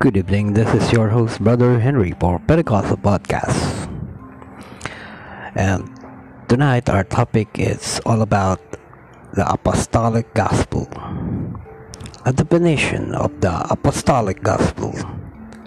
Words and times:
Good 0.00 0.16
evening, 0.16 0.54
this 0.54 0.72
is 0.72 0.92
your 0.96 1.10
host, 1.10 1.44
Brother 1.44 1.78
Henry, 1.78 2.16
for 2.18 2.38
Pentecostal 2.38 2.96
Podcast. 2.96 3.52
And 5.54 5.92
tonight, 6.48 6.88
our 6.88 7.04
topic 7.04 7.60
is 7.60 8.00
all 8.06 8.22
about 8.22 8.64
the 9.36 9.44
Apostolic 9.44 10.32
Gospel, 10.32 10.88
a 12.24 12.32
definition 12.32 13.14
of 13.14 13.42
the 13.42 13.52
Apostolic 13.68 14.42
Gospel. 14.42 14.96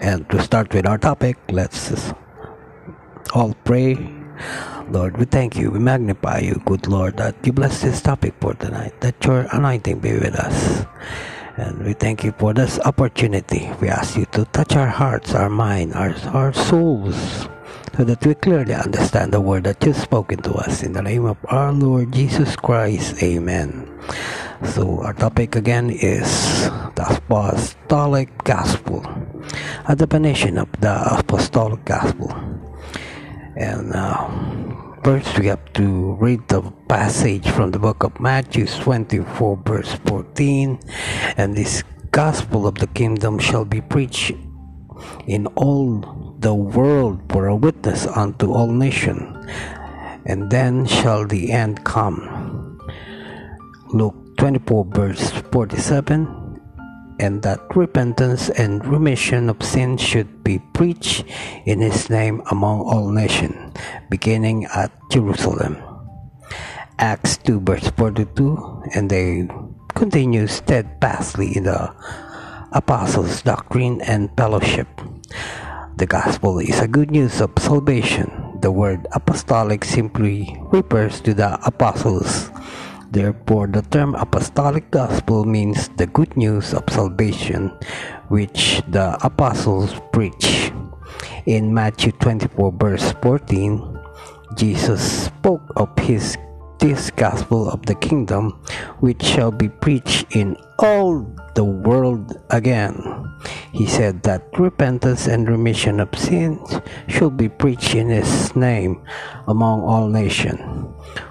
And 0.00 0.28
to 0.30 0.42
start 0.42 0.74
with 0.74 0.84
our 0.84 0.98
topic, 0.98 1.38
let's 1.52 1.94
all 3.38 3.54
pray. 3.62 3.94
Lord, 4.90 5.16
we 5.16 5.26
thank 5.26 5.54
you, 5.54 5.70
we 5.70 5.78
magnify 5.78 6.40
you, 6.40 6.60
good 6.66 6.88
Lord, 6.88 7.18
that 7.18 7.36
you 7.46 7.52
bless 7.52 7.82
this 7.82 8.02
topic 8.02 8.34
for 8.40 8.54
tonight, 8.54 9.00
that 9.00 9.24
your 9.24 9.46
anointing 9.52 10.00
be 10.00 10.14
with 10.14 10.34
us. 10.34 10.86
And 11.56 11.84
we 11.86 11.92
thank 11.92 12.24
you 12.24 12.32
for 12.32 12.52
this 12.52 12.80
opportunity. 12.80 13.70
We 13.80 13.88
ask 13.88 14.16
you 14.16 14.26
to 14.32 14.44
touch 14.46 14.74
our 14.74 14.88
hearts, 14.88 15.34
our 15.34 15.48
mind, 15.48 15.94
our, 15.94 16.14
our 16.34 16.52
souls, 16.52 17.46
so 17.96 18.02
that 18.02 18.26
we 18.26 18.34
clearly 18.34 18.74
understand 18.74 19.32
the 19.32 19.40
word 19.40 19.62
that 19.64 19.84
you've 19.86 19.96
spoken 19.96 20.42
to 20.42 20.52
us. 20.54 20.82
In 20.82 20.94
the 20.94 21.02
name 21.02 21.24
of 21.24 21.36
our 21.46 21.72
Lord 21.72 22.12
Jesus 22.12 22.56
Christ, 22.56 23.22
amen. 23.22 23.86
So, 24.64 25.00
our 25.02 25.12
topic 25.12 25.54
again 25.54 25.90
is 25.90 26.26
the 26.96 27.06
Apostolic 27.22 28.34
Gospel, 28.42 29.06
a 29.86 29.94
definition 29.94 30.58
of 30.58 30.68
the 30.80 31.18
Apostolic 31.18 31.84
Gospel. 31.84 32.34
And 33.56 33.92
uh, 33.94 34.73
First, 35.04 35.38
we 35.38 35.48
have 35.52 35.70
to 35.74 36.14
read 36.14 36.48
the 36.48 36.62
passage 36.88 37.46
from 37.50 37.72
the 37.72 37.78
book 37.78 38.04
of 38.04 38.18
Matthew 38.20 38.64
24, 38.64 39.60
verse 39.62 39.92
14. 40.06 40.80
And 41.36 41.54
this 41.54 41.84
gospel 42.10 42.66
of 42.66 42.76
the 42.76 42.86
kingdom 42.86 43.38
shall 43.38 43.66
be 43.66 43.82
preached 43.82 44.32
in 45.26 45.46
all 45.60 46.34
the 46.38 46.54
world 46.54 47.20
for 47.28 47.48
a 47.48 47.54
witness 47.54 48.06
unto 48.06 48.50
all 48.50 48.72
nations, 48.72 49.46
and 50.24 50.48
then 50.50 50.86
shall 50.86 51.26
the 51.26 51.52
end 51.52 51.84
come. 51.84 52.80
Luke 53.92 54.16
24, 54.38 54.86
verse 54.86 55.30
47 55.52 56.43
and 57.18 57.42
that 57.42 57.60
repentance 57.74 58.50
and 58.50 58.84
remission 58.84 59.48
of 59.48 59.62
sins 59.62 60.00
should 60.00 60.42
be 60.42 60.58
preached 60.72 61.24
in 61.64 61.80
his 61.80 62.10
name 62.10 62.42
among 62.50 62.80
all 62.80 63.10
nations, 63.10 63.74
beginning 64.10 64.66
at 64.74 64.90
Jerusalem. 65.10 65.78
Acts 66.98 67.36
2 67.38 67.60
verse 67.60 67.88
42 67.98 68.84
and 68.94 69.10
they 69.10 69.48
continue 69.94 70.46
steadfastly 70.46 71.56
in 71.56 71.64
the 71.64 71.92
apostles' 72.72 73.42
doctrine 73.42 74.00
and 74.02 74.30
fellowship. 74.36 74.88
The 75.96 76.06
gospel 76.06 76.58
is 76.58 76.80
a 76.80 76.88
good 76.88 77.10
news 77.10 77.40
of 77.40 77.50
salvation. 77.58 78.58
The 78.60 78.70
word 78.70 79.06
apostolic 79.12 79.84
simply 79.84 80.58
refers 80.72 81.20
to 81.22 81.34
the 81.34 81.58
apostles 81.66 82.50
Therefore, 83.14 83.70
the 83.70 83.86
term 83.94 84.18
apostolic 84.18 84.90
gospel 84.90 85.46
means 85.46 85.86
the 86.02 86.10
good 86.10 86.36
news 86.36 86.74
of 86.74 86.82
salvation 86.90 87.70
which 88.26 88.82
the 88.90 89.14
apostles 89.22 89.94
preach. 90.10 90.74
In 91.46 91.72
Matthew 91.72 92.10
24, 92.18 92.74
verse 92.74 93.14
14, 93.22 93.78
Jesus 94.58 95.30
spoke 95.30 95.62
of 95.76 95.94
his 96.02 96.34
this 96.82 97.14
gospel 97.14 97.70
of 97.70 97.86
the 97.86 97.94
kingdom 97.94 98.58
which 98.98 99.22
shall 99.22 99.52
be 99.54 99.68
preached 99.68 100.26
in 100.34 100.56
all 100.80 101.22
the 101.54 101.62
world 101.62 102.34
again. 102.50 102.98
He 103.70 103.86
said 103.86 104.24
that 104.24 104.42
repentance 104.58 105.28
and 105.28 105.48
remission 105.48 106.00
of 106.00 106.10
sins 106.18 106.82
should 107.06 107.36
be 107.36 107.48
preached 107.48 107.94
in 107.94 108.10
his 108.10 108.56
name 108.56 109.06
among 109.46 109.86
all 109.86 110.10
nations 110.10 110.83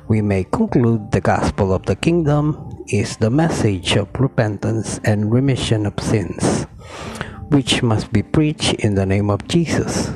we 0.08 0.22
may 0.22 0.44
conclude 0.44 1.12
the 1.12 1.22
gospel 1.22 1.74
of 1.74 1.86
the 1.86 1.96
kingdom 1.96 2.58
is 2.88 3.18
the 3.18 3.30
message 3.30 3.96
of 3.96 4.10
repentance 4.20 5.00
and 5.04 5.32
remission 5.32 5.86
of 5.86 6.00
sins, 6.00 6.66
which 7.50 7.82
must 7.82 8.12
be 8.12 8.22
preached 8.22 8.74
in 8.86 8.96
the 8.96 9.06
name 9.06 9.30
of 9.30 9.48
Jesus. 9.48 10.12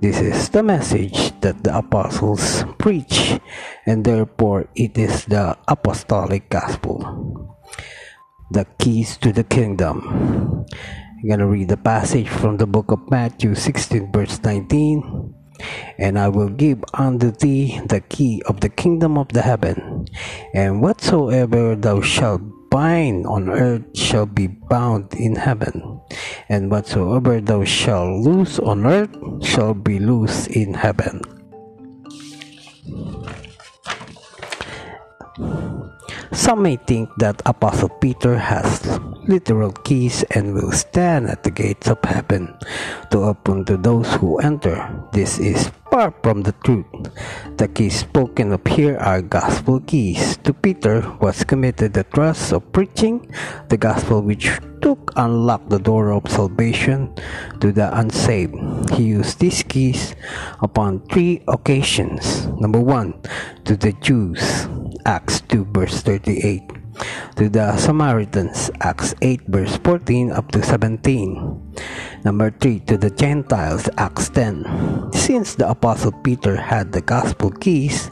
This 0.00 0.20
is 0.20 0.48
the 0.50 0.62
message 0.62 1.38
that 1.40 1.64
the 1.64 1.76
apostles 1.76 2.64
preach, 2.78 3.40
and 3.86 4.04
therefore 4.04 4.68
it 4.76 4.96
is 4.96 5.24
the 5.26 5.58
apostolic 5.66 6.48
gospel. 6.48 7.58
The 8.50 8.64
keys 8.78 9.16
to 9.18 9.32
the 9.32 9.44
kingdom. 9.44 10.64
I'm 11.18 11.26
going 11.26 11.40
to 11.40 11.46
read 11.46 11.68
the 11.68 11.76
passage 11.76 12.28
from 12.28 12.58
the 12.58 12.66
book 12.66 12.92
of 12.92 13.10
Matthew 13.10 13.56
16, 13.56 14.12
verse 14.12 14.40
19 14.42 15.34
and 15.98 16.18
I 16.18 16.28
will 16.28 16.48
give 16.48 16.82
unto 16.94 17.30
thee 17.30 17.80
the 17.86 18.00
key 18.00 18.42
of 18.46 18.60
the 18.60 18.68
kingdom 18.68 19.18
of 19.18 19.28
the 19.28 19.42
heaven. 19.42 20.06
And 20.54 20.82
whatsoever 20.82 21.76
thou 21.76 22.00
shalt 22.00 22.42
bind 22.70 23.26
on 23.26 23.48
earth 23.48 23.84
shall 23.96 24.26
be 24.26 24.46
bound 24.46 25.14
in 25.14 25.36
heaven, 25.36 26.00
and 26.48 26.70
whatsoever 26.70 27.40
thou 27.40 27.64
shalt 27.64 28.20
loose 28.20 28.58
on 28.58 28.86
earth 28.86 29.16
shall 29.44 29.74
be 29.74 29.98
loosed 29.98 30.48
in 30.48 30.74
heaven. 30.74 31.22
Some 36.48 36.64
may 36.64 36.80
think 36.80 37.12
that 37.20 37.44
Apostle 37.44 37.92
Peter 38.00 38.32
has 38.40 38.80
literal 39.28 39.68
keys 39.84 40.24
and 40.32 40.56
will 40.56 40.72
stand 40.72 41.28
at 41.28 41.44
the 41.44 41.52
gates 41.52 41.92
of 41.92 42.00
heaven 42.00 42.56
to 43.12 43.28
open 43.28 43.68
to 43.68 43.76
those 43.76 44.08
who 44.16 44.40
enter. 44.40 44.80
This 45.12 45.36
is 45.36 45.68
far 45.92 46.08
from 46.24 46.48
the 46.48 46.56
truth. 46.64 46.88
The 47.60 47.68
keys 47.68 48.00
spoken 48.00 48.56
of 48.56 48.64
here 48.64 48.96
are 48.96 49.20
gospel 49.20 49.84
keys. 49.84 50.40
To 50.48 50.56
Peter 50.56 51.04
was 51.20 51.44
committed 51.44 51.92
the 51.92 52.08
trust 52.08 52.56
of 52.56 52.64
preaching 52.72 53.28
the 53.68 53.76
gospel 53.76 54.24
which 54.24 54.48
took 54.80 55.12
unlocked 55.20 55.68
the 55.68 55.84
door 55.84 56.16
of 56.16 56.32
salvation 56.32 57.12
to 57.60 57.76
the 57.76 57.92
unsaved. 57.92 58.56
He 58.96 59.04
used 59.12 59.36
these 59.36 59.60
keys 59.68 60.16
upon 60.64 61.04
three 61.12 61.44
occasions. 61.44 62.48
Number 62.56 62.80
one, 62.80 63.20
to 63.68 63.76
the 63.76 63.92
Jews, 64.00 64.40
Acts 65.08 65.40
2 65.48 65.64
verse 65.72 66.02
38 66.02 66.60
to 67.36 67.48
the 67.48 67.74
Samaritans, 67.78 68.70
Acts 68.84 69.14
8 69.22 69.40
verse 69.48 69.78
14 69.78 70.32
up 70.32 70.52
to 70.52 70.62
17. 70.62 71.80
Number 72.26 72.50
3 72.50 72.80
to 72.80 72.98
the 72.98 73.08
Gentiles, 73.08 73.88
Acts 73.96 74.28
10. 74.28 75.08
Since 75.14 75.54
the 75.54 75.70
Apostle 75.70 76.12
Peter 76.12 76.60
had 76.60 76.92
the 76.92 77.00
gospel 77.00 77.50
keys, 77.50 78.10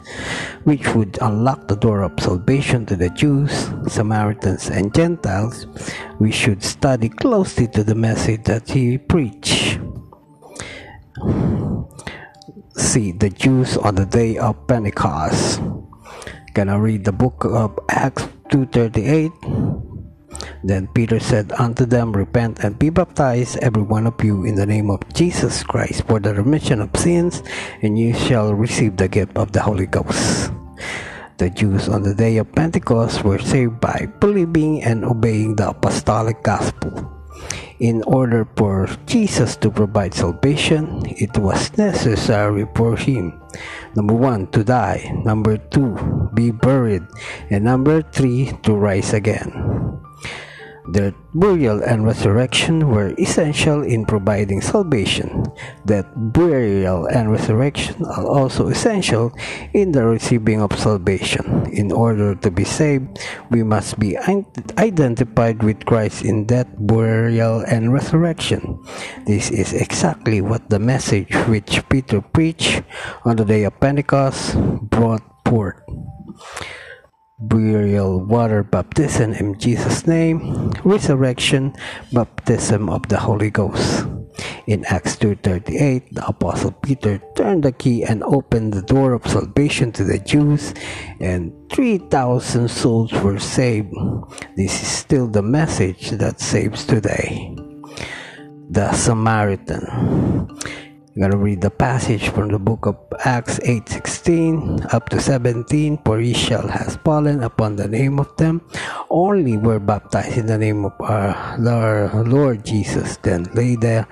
which 0.63 0.89
would 0.95 1.21
unlock 1.21 1.67
the 1.67 1.75
door 1.75 2.01
of 2.01 2.17
salvation 2.19 2.83
to 2.87 2.95
the 2.95 3.11
Jews, 3.11 3.69
Samaritans, 3.85 4.71
and 4.71 4.89
Gentiles, 4.91 5.67
we 6.17 6.31
should 6.31 6.63
study 6.63 7.09
closely 7.09 7.67
to 7.77 7.83
the 7.83 7.93
message 7.93 8.41
that 8.45 8.67
he 8.67 8.97
preached. 8.97 9.77
See 12.73 13.11
the 13.11 13.29
Jews 13.29 13.77
on 13.77 13.93
the 13.93 14.05
day 14.09 14.39
of 14.39 14.65
Pentecost. 14.65 15.61
Gonna 16.57 16.81
read 16.81 17.05
the 17.05 17.13
book 17.13 17.45
of 17.45 17.77
Acts 17.85 18.25
2:38 18.49 19.29
Then 20.65 20.89
Peter 20.89 21.21
said 21.21 21.53
unto 21.53 21.85
them, 21.85 22.09
Repent 22.09 22.65
and 22.65 22.73
be 22.81 22.89
baptized, 22.89 23.61
every 23.61 23.85
one 23.85 24.09
of 24.09 24.17
you, 24.25 24.41
in 24.41 24.57
the 24.57 24.65
name 24.65 24.89
of 24.89 25.05
Jesus 25.13 25.61
Christ, 25.61 26.09
for 26.09 26.17
the 26.17 26.33
remission 26.33 26.81
of 26.81 26.89
sins, 26.97 27.45
and 27.85 27.93
you 27.93 28.09
shall 28.09 28.57
receive 28.57 28.97
the 28.97 29.05
gift 29.05 29.37
of 29.37 29.53
the 29.53 29.61
Holy 29.61 29.85
Ghost. 29.85 30.49
The 31.37 31.53
Jews 31.53 31.85
on 31.93 32.01
the 32.01 32.17
day 32.17 32.41
of 32.41 32.49
Pentecost 32.57 33.21
were 33.21 33.37
saved 33.37 33.77
by 33.77 34.09
believing 34.17 34.81
and 34.81 35.05
obeying 35.05 35.61
the 35.61 35.77
apostolic 35.77 36.41
gospel. 36.41 37.16
In 37.79 38.01
order 38.03 38.47
for 38.55 38.87
Jesus 39.05 39.55
to 39.57 39.69
provide 39.69 40.13
salvation, 40.13 41.03
it 41.05 41.37
was 41.37 41.77
necessary 41.77 42.65
for 42.73 42.97
him 42.97 43.39
Number 43.95 44.13
one, 44.13 44.47
to 44.53 44.63
die. 44.63 45.09
Number 45.25 45.57
two, 45.57 46.29
be 46.33 46.51
buried. 46.51 47.03
And 47.49 47.65
number 47.65 48.01
three, 48.01 48.53
to 48.63 48.73
rise 48.73 49.13
again. 49.13 49.76
Their 50.87 51.13
burial 51.35 51.83
and 51.83 52.05
resurrection 52.05 52.87
were 52.89 53.13
essential 53.19 53.83
in 53.83 54.05
providing 54.05 54.61
salvation. 54.61 55.43
That 55.85 56.07
burial 56.31 57.05
and 57.07 57.31
resurrection 57.31 58.05
are 58.05 58.25
also 58.25 58.67
essential 58.67 59.35
in 59.73 59.91
the 59.91 60.05
receiving 60.05 60.61
of 60.61 60.71
salvation. 60.79 61.67
In 61.71 61.91
order 61.91 62.35
to 62.35 62.49
be 62.49 62.63
saved, 62.63 63.19
we 63.51 63.63
must 63.63 63.99
be 63.99 64.17
identified 64.17 65.61
with 65.61 65.85
Christ 65.85 66.23
in 66.23 66.47
that 66.47 66.87
burial 66.87 67.63
and 67.67 67.93
resurrection. 67.93 68.79
This 69.25 69.51
is 69.51 69.73
exactly 69.73 70.41
what 70.41 70.69
the 70.69 70.79
message 70.79 71.35
which 71.51 71.83
Peter 71.89 72.21
preached 72.21 72.81
on 73.25 73.35
the 73.35 73.45
day 73.45 73.63
of 73.63 73.79
Pentecost 73.79 74.55
brought 74.89 75.23
forth. 75.45 75.81
Burial, 77.39 78.19
water 78.19 78.63
baptism 78.63 79.33
in 79.33 79.59
Jesus' 79.59 80.07
name, 80.07 80.71
resurrection, 80.83 81.73
baptism 82.11 82.89
of 82.89 83.07
the 83.09 83.17
Holy 83.19 83.51
Ghost. 83.51 84.07
In 84.65 84.85
Acts 84.85 85.15
2.38, 85.17 86.13
the 86.13 86.27
Apostle 86.27 86.71
Peter 86.71 87.21
turned 87.35 87.63
the 87.63 87.71
key 87.71 88.03
and 88.03 88.23
opened 88.23 88.73
the 88.73 88.81
door 88.81 89.13
of 89.13 89.25
salvation 89.25 89.91
to 89.93 90.03
the 90.03 90.19
Jews, 90.19 90.73
and 91.19 91.53
3,000 91.71 92.69
souls 92.69 93.11
were 93.13 93.39
saved. 93.39 93.93
This 94.55 94.81
is 94.81 94.87
still 94.87 95.27
the 95.27 95.43
message 95.43 96.09
that 96.11 96.39
saves 96.39 96.85
today. 96.85 97.55
The 98.69 98.91
Samaritan. 98.93 100.56
I'm 101.17 101.21
going 101.25 101.33
to 101.33 101.41
read 101.41 101.61
the 101.65 101.73
passage 101.73 102.29
from 102.29 102.53
the 102.53 102.61
book 102.61 102.85
of 102.85 102.93
Acts 103.25 103.57
8:16 103.65 104.93
up 104.93 105.09
to 105.09 105.17
17. 105.17 105.97
For 106.05 106.21
he 106.21 106.29
shall 106.29 106.69
has 106.69 107.01
fallen 107.01 107.41
upon 107.41 107.73
the 107.73 107.89
name 107.89 108.21
of 108.21 108.29
them. 108.37 108.61
Only 109.09 109.57
were 109.57 109.81
baptized 109.81 110.37
in 110.37 110.45
the 110.45 110.61
name 110.61 110.85
of 110.85 110.93
our 111.01 112.21
Lord 112.21 112.61
Jesus. 112.61 113.17
Then 113.17 113.49
lay 113.57 113.73
their 113.73 114.05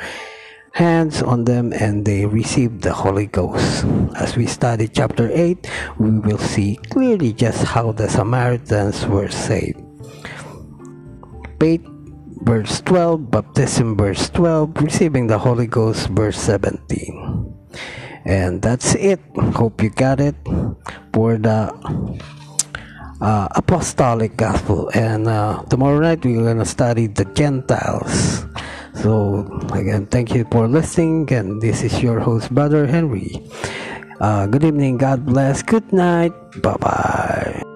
hands 0.73 1.21
on 1.21 1.45
them 1.45 1.77
and 1.77 2.01
they 2.01 2.25
received 2.25 2.81
the 2.81 2.97
Holy 2.97 3.29
Ghost. 3.29 3.85
As 4.17 4.33
we 4.33 4.49
study 4.49 4.89
chapter 4.89 5.29
8, 5.29 5.61
we 6.01 6.17
will 6.17 6.41
see 6.41 6.81
clearly 6.89 7.37
just 7.37 7.69
how 7.69 7.93
the 7.93 8.09
Samaritans 8.09 9.05
were 9.05 9.29
saved. 9.29 9.77
Faith 11.61 11.85
verse 12.45 12.79
12, 12.81 13.31
baptism 13.31 13.97
verse 13.97 14.29
12, 14.29 14.77
receiving 14.81 15.27
the 15.27 15.37
Holy 15.37 15.67
Ghost 15.67 16.07
verse 16.09 16.37
17. 16.37 17.51
And 18.25 18.61
that's 18.61 18.95
it. 18.95 19.19
Hope 19.57 19.81
you 19.83 19.89
got 19.89 20.19
it 20.19 20.35
for 21.13 21.37
the 21.37 21.73
uh, 23.21 23.47
apostolic 23.55 24.37
gospel. 24.37 24.89
And 24.93 25.27
uh, 25.27 25.63
tomorrow 25.69 25.99
night 25.99 26.23
we're 26.23 26.41
going 26.41 26.59
to 26.59 26.65
study 26.65 27.07
the 27.07 27.25
Gentiles. 27.33 28.45
So, 28.95 29.45
again, 29.73 30.07
thank 30.07 30.33
you 30.33 30.45
for 30.49 30.67
listening. 30.67 31.31
And 31.33 31.61
this 31.61 31.83
is 31.83 32.01
your 32.01 32.19
host, 32.19 32.53
Brother 32.53 32.87
Henry. 32.87 33.41
Uh, 34.21 34.47
good 34.47 34.63
evening. 34.63 34.97
God 34.97 35.25
bless. 35.25 35.61
Good 35.61 35.91
night. 35.91 36.33
Bye 36.61 36.77
bye. 36.77 37.74